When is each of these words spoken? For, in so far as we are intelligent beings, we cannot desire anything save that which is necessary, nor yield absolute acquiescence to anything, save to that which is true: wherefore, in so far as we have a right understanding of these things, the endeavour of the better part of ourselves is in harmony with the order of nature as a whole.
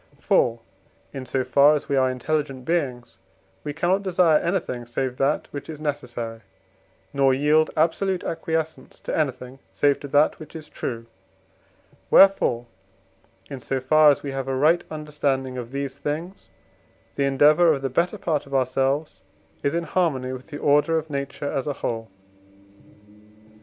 For, 0.19 0.61
in 1.13 1.27
so 1.27 1.43
far 1.43 1.75
as 1.75 1.87
we 1.87 1.95
are 1.95 2.09
intelligent 2.09 2.65
beings, 2.65 3.19
we 3.63 3.71
cannot 3.71 4.01
desire 4.01 4.39
anything 4.39 4.87
save 4.87 5.17
that 5.17 5.47
which 5.51 5.69
is 5.69 5.79
necessary, 5.79 6.41
nor 7.13 7.35
yield 7.35 7.69
absolute 7.77 8.23
acquiescence 8.23 8.99
to 9.01 9.15
anything, 9.15 9.59
save 9.75 9.99
to 9.99 10.07
that 10.07 10.39
which 10.39 10.55
is 10.55 10.69
true: 10.69 11.05
wherefore, 12.09 12.65
in 13.47 13.59
so 13.59 13.79
far 13.79 14.09
as 14.09 14.23
we 14.23 14.31
have 14.31 14.47
a 14.47 14.55
right 14.55 14.83
understanding 14.89 15.55
of 15.55 15.69
these 15.71 15.99
things, 15.99 16.49
the 17.13 17.25
endeavour 17.25 17.71
of 17.71 17.83
the 17.83 17.87
better 17.91 18.17
part 18.17 18.47
of 18.47 18.55
ourselves 18.55 19.21
is 19.61 19.75
in 19.75 19.83
harmony 19.83 20.33
with 20.33 20.47
the 20.47 20.57
order 20.57 20.97
of 20.97 21.11
nature 21.11 21.45
as 21.51 21.67
a 21.67 21.73
whole. 21.73 22.09